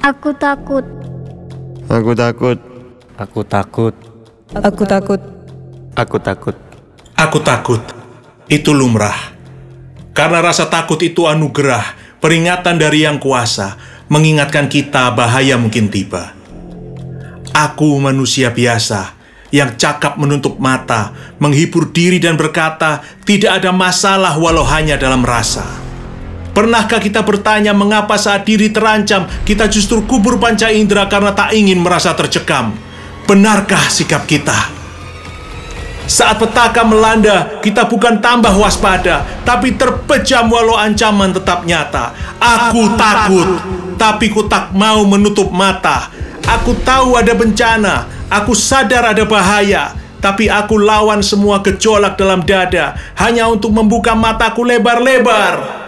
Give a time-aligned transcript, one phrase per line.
[0.00, 0.80] Aku takut.
[1.92, 2.56] Aku takut.
[3.20, 3.92] Aku takut.
[4.56, 5.20] Aku takut.
[5.92, 6.56] Aku takut.
[7.20, 7.82] Aku takut.
[8.48, 9.36] Itu lumrah.
[10.16, 13.76] Karena rasa takut itu anugerah, peringatan dari yang kuasa,
[14.08, 16.32] mengingatkan kita bahaya mungkin tiba.
[17.52, 19.20] Aku manusia biasa
[19.52, 25.79] yang cakap menutup mata, menghibur diri dan berkata, tidak ada masalah walau hanya dalam rasa.
[26.50, 31.78] Pernahkah kita bertanya mengapa saat diri terancam, kita justru kubur panca indera karena tak ingin
[31.78, 32.74] merasa tercekam?
[33.30, 34.82] Benarkah sikap kita?
[36.10, 42.18] Saat petaka melanda, kita bukan tambah waspada, tapi terpejam walau ancaman tetap nyata.
[42.42, 43.46] Aku takut,
[43.94, 46.10] tapi ku tak mau menutup mata.
[46.50, 52.98] Aku tahu ada bencana, aku sadar ada bahaya, tapi aku lawan semua gejolak dalam dada
[53.14, 55.79] hanya untuk membuka mataku lebar-lebar.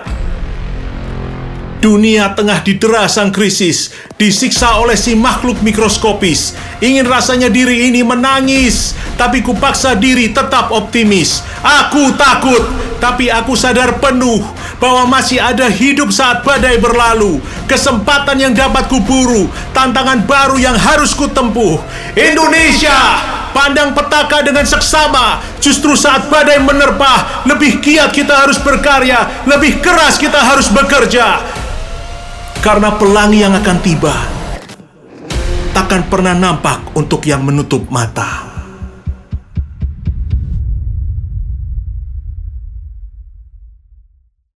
[1.83, 6.55] Dunia tengah didera sang krisis, disiksa oleh si makhluk mikroskopis.
[6.79, 11.43] Ingin rasanya diri ini menangis, tapi kupaksa diri tetap optimis.
[11.59, 12.63] Aku takut,
[13.03, 14.47] tapi aku sadar penuh
[14.79, 17.43] bahwa masih ada hidup saat badai berlalu.
[17.67, 21.83] Kesempatan yang dapat kuburu, tantangan baru yang harus kutempuh.
[22.15, 22.95] Indonesia,
[23.51, 25.43] pandang petaka dengan seksama.
[25.59, 31.62] Justru saat badai menerpa, lebih giat kita harus berkarya, lebih keras kita harus bekerja.
[32.63, 34.15] Karena pelangi yang akan tiba
[35.75, 38.52] takkan pernah nampak untuk yang menutup mata.